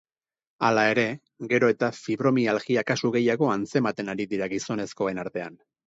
Hala 0.69 0.85
ere, 0.93 1.03
gero 1.51 1.69
eta 1.75 1.91
fibromialgia 1.99 2.87
kasu 2.91 3.15
gehiago 3.19 3.53
antzematen 3.61 4.15
ari 4.17 4.31
dira 4.37 4.53
gizonezkoen 4.59 5.27
artean. 5.29 5.67